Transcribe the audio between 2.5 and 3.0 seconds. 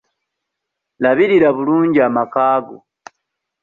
go.